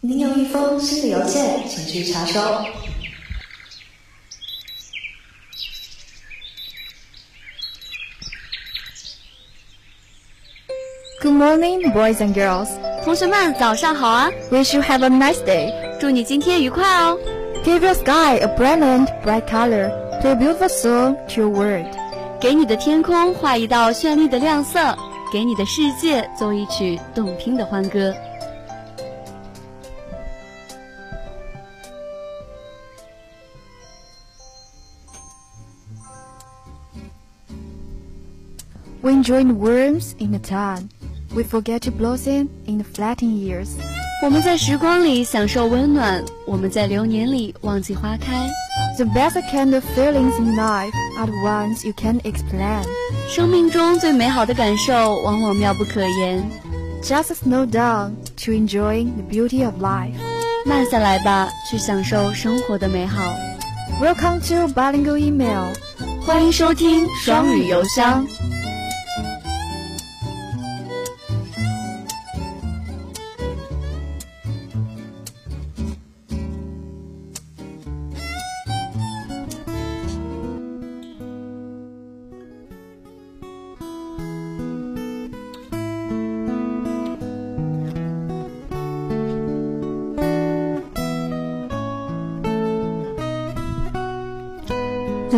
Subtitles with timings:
[0.00, 2.40] 您有一封新的邮件，请去查收。
[11.20, 12.68] Good morning, boys and girls.
[13.02, 15.72] 同学们，早上好啊 Wish you have a nice day.
[15.98, 17.18] 祝你今天愉快哦
[17.64, 19.90] ！Give your sky a brilliant, bright color.
[20.22, 21.88] To a beautiful soul, to your world.
[22.40, 24.96] 给你的天空画一道绚丽的亮色，
[25.32, 28.14] 给你的世界奏一曲动听的欢歌。
[39.07, 40.89] We enjoy the worms in the sun.
[41.35, 43.69] We forget to blossom in the flattened years.
[44.21, 48.49] 我们在时光里享受温暖，我们在流年里忘记花开。
[48.97, 52.83] The best kind of feelings in life are the ones you can't explain.
[53.27, 56.43] 生命中最美好的感受，往往妙不可言。
[57.01, 58.11] Just slow down
[58.45, 60.15] to enjoy the beauty of life.
[60.65, 63.21] 慢下来吧，去享受生活的美好。
[64.01, 65.73] Welcome to Bilingual Email.
[66.25, 68.25] 欢迎收听双语邮箱。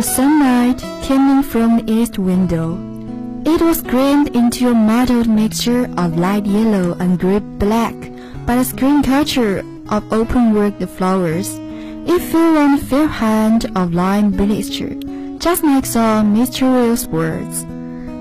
[0.00, 2.78] The sunlight came in from the east window.
[3.44, 7.94] It was grained into a mottled mixture of light yellow and gray black
[8.44, 11.48] by the screen culture of open-work flowers.
[12.06, 14.82] It fell on the fair hand of lime bleached,
[15.38, 17.64] just like some mysterious words.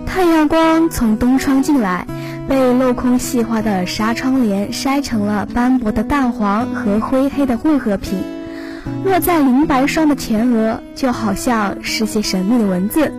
[0.05, 2.05] 太阳光从东窗进来，
[2.47, 8.17] 被镂空细化的纱窗帘筛成了斑驳的淡黄和灰黑的混合品。
[9.04, 13.12] 落在银白霜的前额，就好像是些神秘的文字。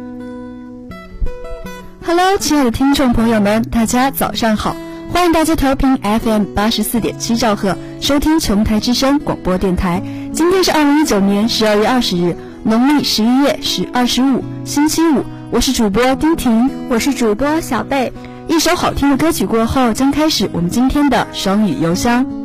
[2.05, 4.75] Hello，亲爱的听众朋友们，大家早上好！
[5.13, 10.01] 欢迎大家调频 FM 八十四点七兆赫，收听琼台之声广播电台。
[10.33, 15.23] 今天是二零一九年十二月二十日，农历十一月十二十五，星期五。
[15.51, 18.13] 我是主播丁婷，我是主播小贝。
[18.47, 22.40] 一首好听的歌曲过后，将开始我们今天的双语邮箱。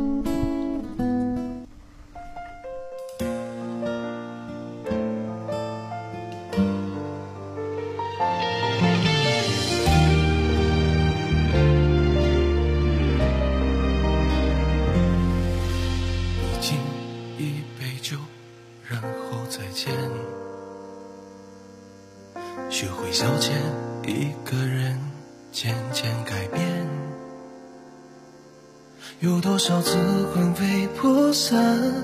[31.49, 32.03] 三，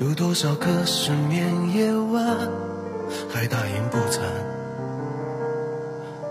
[0.00, 2.24] 有多少个失眠夜晚，
[3.28, 4.20] 还大言不惭，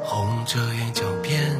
[0.02, 1.56] 红着眼狡辩。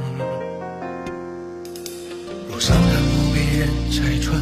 [2.50, 4.42] 路上的不被人拆穿，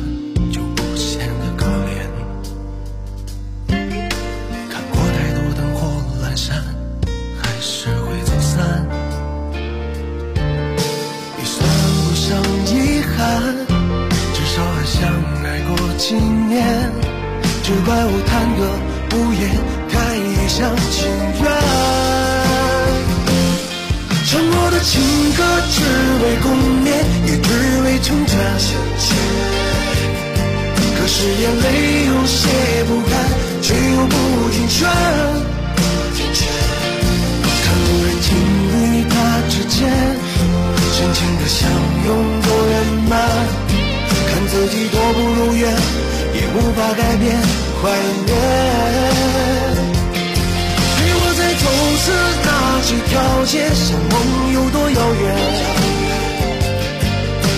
[17.65, 18.61] 只怪我贪得
[19.17, 19.41] 无厌，
[19.89, 21.09] 太一厢情
[21.41, 21.43] 愿。
[24.27, 25.01] 唱过的情
[25.33, 25.41] 歌
[25.73, 25.81] 只
[26.21, 26.45] 为共
[26.85, 26.87] 勉，
[27.25, 27.49] 也只
[27.81, 28.37] 为成全。
[30.95, 32.37] 可是眼泪有些
[32.85, 33.17] 不甘，
[33.63, 34.15] 却又不
[34.51, 34.85] 停劝。
[37.63, 38.29] 看路人情
[38.77, 39.89] 与他之间，
[40.93, 41.67] 深情的相
[42.05, 42.09] 拥
[42.43, 42.73] 多圆
[43.09, 43.64] 满。
[44.55, 45.69] 自己多不如愿，
[46.33, 47.38] 也无法改变
[47.83, 47.91] 怀
[48.25, 48.31] 念。
[50.95, 51.63] 陪我再走
[51.99, 52.05] 次
[52.45, 52.47] 那
[52.88, 53.11] 几条
[53.43, 54.13] 街，像梦
[54.53, 55.23] 有多遥远。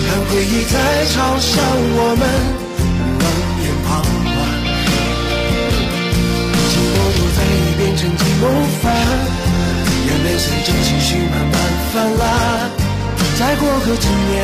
[0.08, 0.74] 看回忆在
[1.06, 1.62] 嘲笑
[1.94, 2.22] 我们
[3.20, 3.24] 冷
[3.62, 3.88] 眼旁
[4.34, 4.36] 观，
[6.66, 7.38] 寂寞都在
[7.78, 8.44] 变成寂寞
[8.82, 8.90] 烦，
[10.04, 11.54] 眼泪随着情绪慢慢
[11.92, 12.20] 泛滥。
[13.38, 14.36] 再过个几年，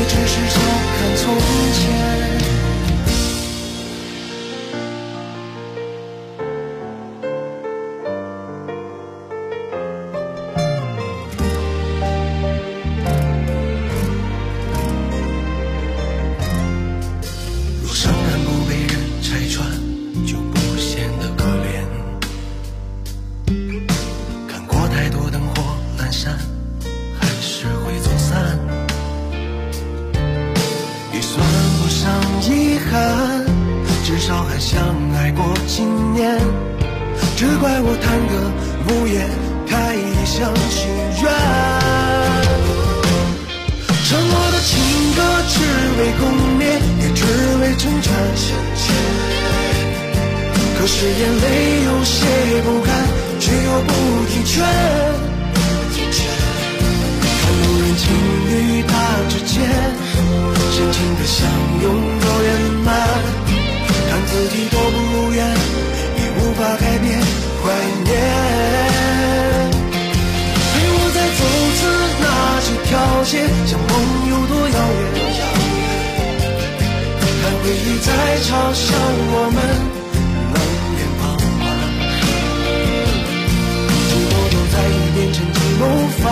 [0.00, 0.60] 也只是笑
[0.96, 1.36] 看从
[1.74, 2.49] 前。
[37.60, 38.32] 怪我贪得
[38.88, 39.28] 无厌，
[39.68, 40.88] 太一厢情
[41.20, 41.28] 愿。
[44.08, 44.72] 承诺的情
[45.12, 45.54] 歌只
[46.00, 46.22] 为共
[46.56, 46.60] 勉，
[47.04, 47.20] 也只
[47.60, 48.08] 为成全。
[50.78, 52.16] 可是眼泪有些
[52.64, 52.88] 不甘，
[53.38, 53.92] 却又不
[54.24, 54.64] 听劝。
[57.36, 58.02] 看路人情
[58.48, 58.90] 侣他
[59.28, 59.60] 之间，
[60.72, 61.36] 深情的相
[61.82, 61.84] 拥
[62.20, 62.48] 多圆
[62.86, 62.88] 满。
[64.08, 65.44] 看自己多不如愿，
[66.16, 67.19] 已无法改变
[73.30, 73.90] 几条街，像梦
[74.28, 75.02] 有多遥远。
[77.40, 78.08] 看回忆在
[78.42, 78.82] 嘲笑
[79.32, 79.58] 我们
[80.50, 80.58] 冷
[80.98, 81.62] 眼旁观，
[84.08, 85.82] 寂寞都在一边沉寂谋
[86.18, 86.22] 烦，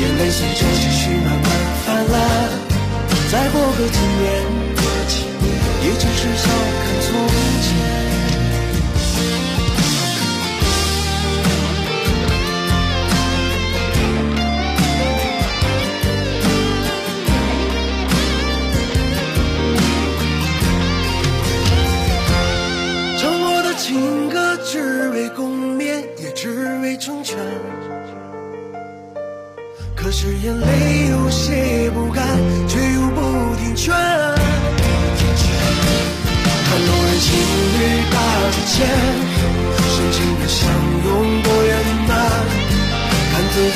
[0.00, 1.46] 眼泪随着情绪慢慢
[1.86, 2.14] 泛滥。
[3.30, 4.66] 再过个几年。
[5.86, 6.44] 也只是笑
[6.82, 7.08] 看从
[7.62, 7.70] 前。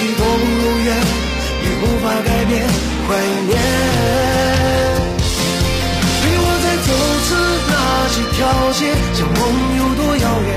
[0.00, 2.64] 看自己多不如愿，也无法改变
[3.06, 3.08] 怀
[3.44, 3.52] 念。
[6.20, 6.88] 陪我再走
[7.26, 7.28] 次
[7.68, 7.72] 那
[8.08, 8.38] 几条
[8.72, 8.80] 街，
[9.12, 9.38] 像梦
[9.76, 10.48] 有多遥远。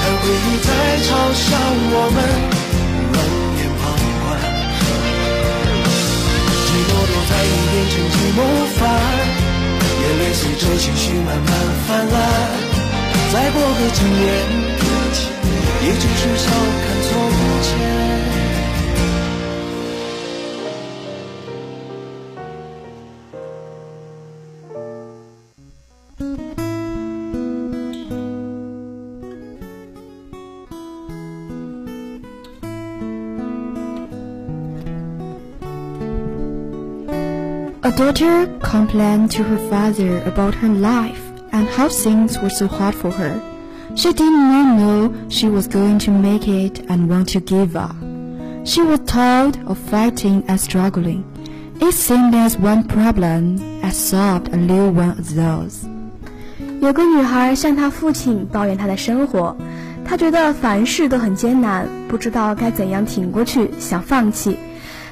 [0.00, 0.68] 看回忆在
[1.04, 1.06] 嘲
[1.36, 1.44] 笑
[1.92, 2.18] 我们
[3.12, 3.16] 冷
[3.58, 3.82] 眼旁
[4.22, 4.24] 观，
[6.64, 8.40] 寂寞躲在一边，趁机谋
[8.78, 8.80] 反。
[10.00, 11.50] 眼泪随着情绪慢慢
[11.86, 12.16] 泛滥，
[13.32, 14.24] 再过个几年，
[15.83, 17.11] 也只是笑看从
[17.61, 18.07] 前。
[37.83, 41.21] A daughter complained to her father about her life
[41.53, 43.50] and how things were so hard for her.
[43.94, 47.94] She did not know she was going to make it and want to give up.
[48.64, 51.24] She was tired of fighting and struggling.
[51.80, 55.86] It seemed as one problem as solved a new one of those.
[56.80, 59.56] 有个女孩向她父亲抱怨她的生活，
[60.04, 64.56] 她觉得凡事都很艰难，不知道该怎样挺过去，想放弃。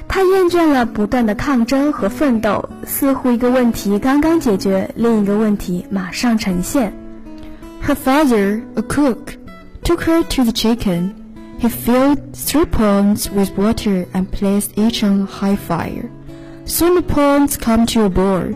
[0.07, 6.93] 她厌倦了不断的抗争和奋斗，似乎一个问题刚刚解决，另一个问题马上呈现。
[7.80, 9.36] Her father, a cook,
[9.84, 11.14] took her to the chicken.
[11.58, 16.10] He filled three ponds with water and placed each on high fire.
[16.64, 18.54] Soon the ponds come to a boil.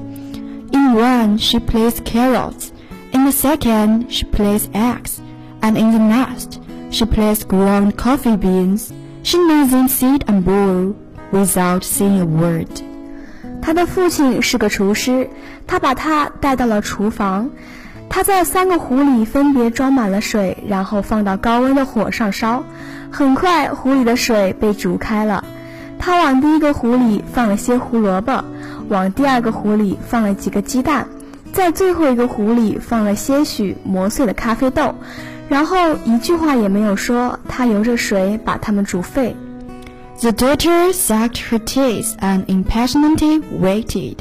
[0.73, 2.73] In one she placed carrots,
[3.13, 5.21] in the second she placed eggs,
[5.63, 6.61] and in the last
[6.91, 8.93] she placed ground coffee beans.
[9.23, 10.97] She let them sit and boil
[11.31, 12.83] without saying a word.
[13.63, 15.29] 他的父亲是个厨师，
[15.67, 17.51] 他把他带到了厨房。
[18.16, 22.64] 他在三个壶里分别装满了水，然后放到高温的火上烧。
[23.12, 25.44] 很快，壶里的水被煮开了。
[26.00, 28.46] 他往第一个壶里放了些胡萝卜，
[28.88, 31.10] 往第二个壶里放了几个鸡蛋，
[31.52, 34.96] 在最后一个壶里放了些许磨碎的咖啡豆，
[35.50, 39.36] 然后一句话也没有说，他由着水把它们煮沸。
[40.22, 44.16] The daughter sucked her teeth and impatiently waited,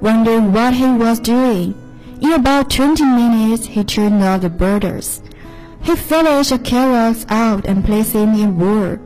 [0.00, 1.72] wondering what he was doing.
[2.21, 5.21] In about twenty minutes, he turned off the burners.
[5.81, 8.97] He finished the carrots out and placed them in a bowl.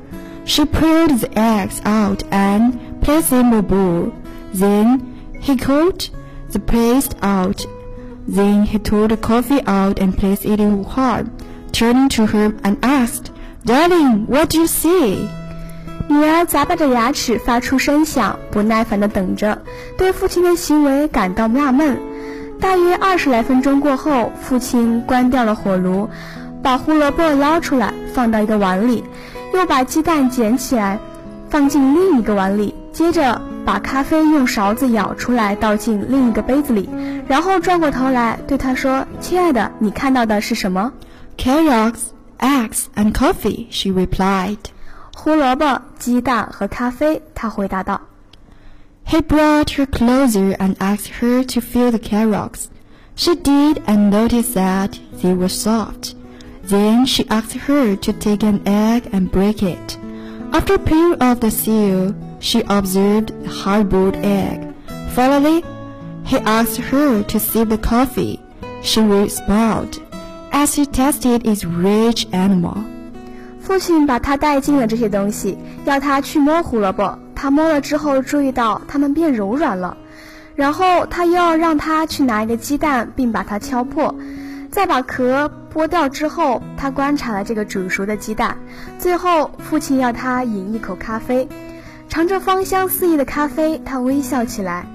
[0.45, 4.13] She pulled the eggs out and placed them in a bowl.
[4.53, 5.01] Then
[5.39, 6.09] he cut
[6.51, 7.65] the paste out.
[8.27, 11.25] Then he took the coffee out and placed it in a pot.
[11.71, 13.31] Turning to her and asked,
[13.65, 15.27] Darling, what do you see?
[16.07, 19.61] 女儿咂巴着牙齿发出声响，不耐烦地等着，
[19.97, 21.97] 对父亲的行为感到纳闷。
[22.60, 26.08] 大约二十来分钟过后，父亲关掉了火炉，
[26.62, 29.04] 把胡萝卜捞出来放到一个碗里，
[29.54, 30.98] 又把鸡蛋捡起来
[31.48, 36.88] 放进另一个碗里，接着把咖啡用勺子舀出来倒进另一个杯子里，
[37.28, 40.92] 然后转过头来对他说：“亲爱的，你看到的是什么
[41.36, 42.06] ？”“Carrots,
[42.38, 44.58] eggs, and coffee,” she replied.
[45.14, 48.00] 胡萝卜、鸡蛋和咖啡，他回答道。
[49.05, 52.69] He brought her closer and asked her to fill the carrots.
[53.15, 56.15] She did and noticed that they were soft.
[56.63, 59.97] Then she asked her to take an egg and break it.
[60.53, 64.73] After peeling off the seal, she observed the hard-boiled egg.
[65.13, 65.63] Finally,
[66.23, 68.39] he asked her to sip the coffee.
[68.81, 70.01] She smiled
[70.51, 72.85] as he tasted its rich aroma.
[73.59, 77.17] 父亲把他带进了这些东西，要他去摸胡萝卜。
[77.36, 79.96] 他摸了之后，注意到它们变柔软了。
[80.56, 84.12] 然后他又要让他去拿一个鸡蛋，并把它敲破，
[84.70, 88.56] 再把壳剥掉之后，他观察了这个煮熟的鸡蛋。
[88.98, 91.46] 最后，父亲要他饮一口咖啡，
[92.08, 94.86] 尝着芳香四溢的咖啡，他微笑起来。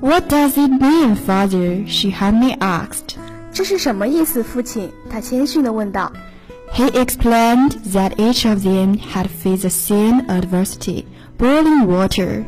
[0.00, 1.84] What does it mean, father?
[1.88, 3.16] She humbly asked.
[3.52, 4.92] 这是什么意思，父亲？
[5.10, 6.12] 他谦逊地问道。
[6.72, 11.04] He explained that each of them had faced the same adversity,
[11.39, 12.43] boiling water.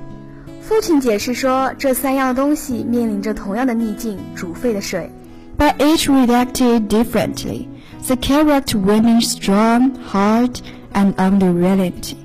[0.61, 5.09] 父亲解释说，这三样东西面临着同样的逆境——煮沸的水。
[5.57, 7.67] But each reacted differently.
[8.05, 10.59] The character women strong, hard,
[10.93, 12.17] and unrelenting.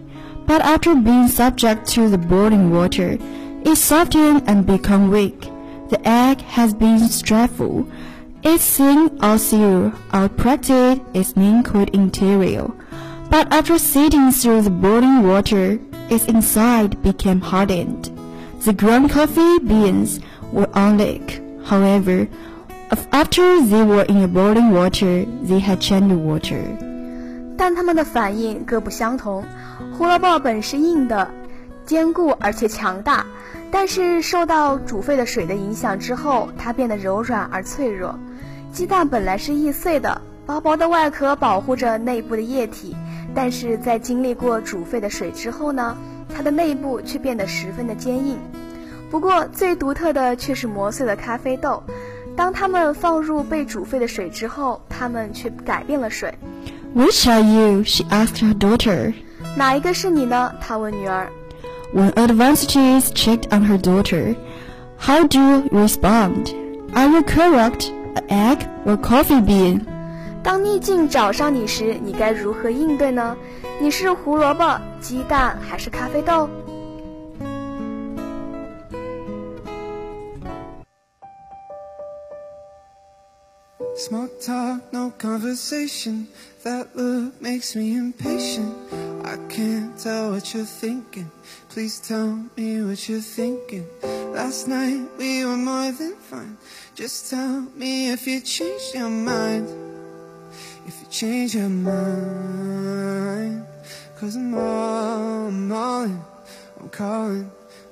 [0.46, 3.18] But after being subject to the boiling water,
[3.64, 5.48] it softened and become weak.
[5.88, 7.86] The egg has been stressful.
[8.42, 12.70] Its thin outside outpracted its liquid interior.
[13.30, 15.78] But after sitting through the boiling water,
[16.09, 18.09] its inside became hardened.
[18.63, 20.19] The ground coffee beans
[20.51, 22.27] were unlike, however,
[23.11, 26.61] after they were in a boiling water, they had changed water.
[27.57, 29.43] 但它们的反应各不相同。
[29.97, 31.29] 胡萝卜本是硬的，
[31.85, 33.25] 坚固而且强大，
[33.71, 38.17] 但是受到煮沸的水的影响之后，它变得柔软而脆弱。
[38.71, 42.95] 鸡蛋本来是易碎的，薄薄的外壳保护着内部的液体，
[43.35, 45.97] 但是在经历过煮沸的水之后呢？
[46.33, 48.37] 它的内部却变得十分的坚硬，
[49.11, 51.83] 不过最独特的却是磨碎的咖啡豆。
[52.37, 56.33] 当它们放入被煮沸的水之后，它们却改变了水。
[56.95, 57.83] Which are you?
[57.83, 59.13] She asked her daughter.
[59.57, 60.53] 哪一个是你呢？
[60.61, 61.27] 她问女儿。
[61.93, 64.35] When advantages checked on her daughter,
[64.97, 66.53] how do you respond?
[66.93, 69.81] Are you correct, an egg or coffee bean?
[70.43, 73.35] 当逆境找上你时，你该如何应对呢？
[73.79, 76.49] 你是胡萝卜、鸡蛋还是咖啡豆
[83.97, 86.27] ？Small talk, no conversation.
[86.63, 88.73] That look makes me impatient.
[89.23, 91.27] I can't tell what you're thinking.
[91.69, 93.85] Please tell me what you're thinking.
[94.33, 96.57] Last night we were more than fine.
[96.95, 99.67] Just tell me if you changed your mind.
[101.09, 103.65] Change your mind.
[104.19, 106.21] Cause I'm all, I'm all in,
[106.79, 107.49] I'm calling,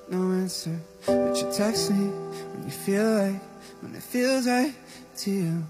[0.09, 0.77] no answer.
[1.05, 3.41] But you text me when you feel like,
[3.81, 4.73] when it feels right
[5.17, 5.63] to you.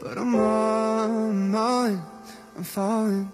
[0.00, 2.02] But I'm all, I'm all in,
[2.56, 3.32] I'm falling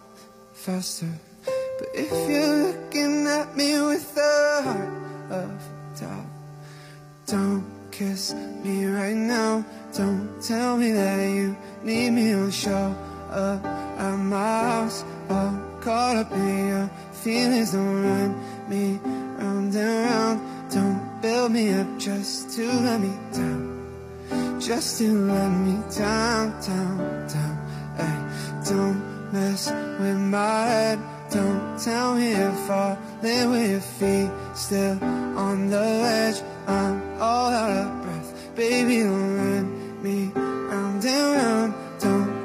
[0.52, 1.08] faster.
[1.44, 4.88] But if you're looking at me with a heart
[5.30, 5.50] of
[5.98, 6.26] doubt
[7.26, 9.64] Don't kiss me right now.
[9.96, 12.94] Don't tell me that you need me, don't show
[13.34, 17.72] up at my house oh caught up in your feelings.
[17.72, 18.30] Don't run
[18.68, 18.98] me
[19.38, 20.40] round and round.
[20.72, 24.60] Don't build me up just to let me down.
[24.60, 26.98] Just to let me down, down,
[27.28, 27.56] down.
[27.98, 30.98] Ay, Don't mess with my head.
[31.30, 35.02] Don't tell me if falling with your feet Still
[35.36, 36.40] on the ledge.
[36.66, 38.54] I'm all out of breath.
[38.54, 41.83] Baby, don't run me round and round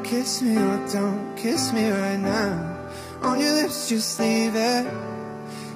[0.10, 2.80] kiss me or don't kiss me right now
[3.22, 4.88] on your lips, just leave it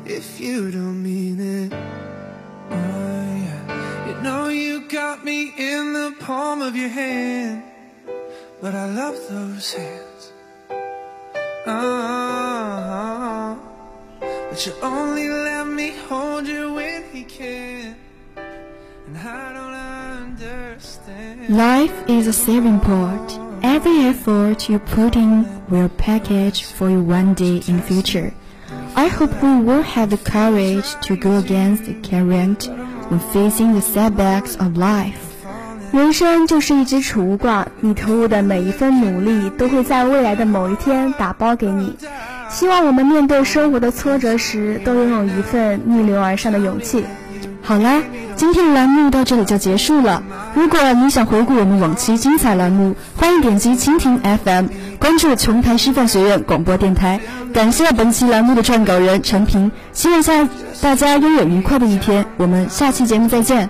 [0.06, 1.72] if you don't mean it.
[1.72, 4.08] Oh, yeah.
[4.08, 7.62] You know you got me in the palm of your hand,
[8.60, 10.32] but I love those hands.
[11.68, 13.60] Oh,
[14.50, 17.96] but you only let me hold you when he can,
[18.36, 19.76] and I don't
[20.26, 21.56] understand.
[21.56, 23.43] Life is a saving port.
[23.64, 28.34] Every effort you put in will package for you one day in future.
[28.94, 32.68] I hope we will have the courage to go against the current
[33.08, 35.16] when facing the setbacks of life.
[35.94, 41.96] 人生就是一只储物罐，你投入的每一分努力都会在未来的某一天打包给你。
[42.50, 47.06] 希望我们面对生活的挫折时，都拥有一份逆流而上的勇气。
[47.66, 48.04] 好啦，
[48.36, 50.22] 今天的栏目到这里就结束了。
[50.54, 54.68] 如果你想回顾我们往期精彩栏目，欢迎点击蜻蜓 FM，
[55.00, 57.22] 关注琼台师范学院广播电台。
[57.54, 60.48] 感谢本期栏目的撰稿人陈平，希望下
[60.82, 62.26] 大家拥有愉快的一天。
[62.36, 63.70] 我们下期节目再见。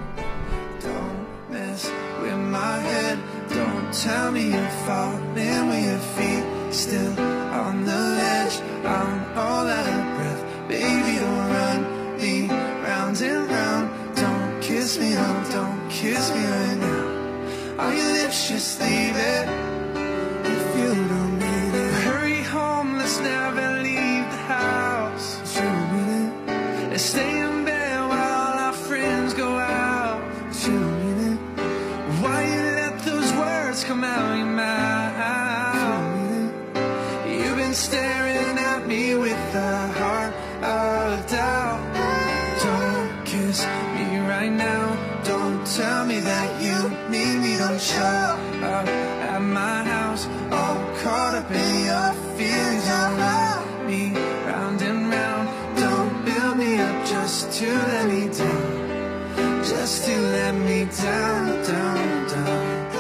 [60.91, 62.91] Down, down, down.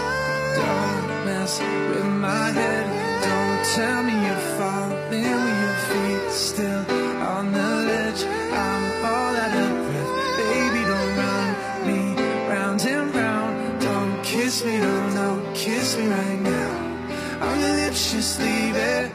[0.55, 2.85] Don't mess with my head.
[3.23, 6.85] Don't tell me you're falling with your feet still
[7.21, 8.23] on the ledge.
[8.23, 10.11] I'm all out of breath.
[10.37, 11.47] Baby, don't run
[11.87, 12.01] me
[12.47, 13.81] round and round.
[13.81, 17.47] Don't kiss me, no, no, kiss me right now.
[17.47, 19.11] On your lips, just leave it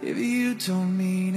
[0.00, 1.33] if you don't mean.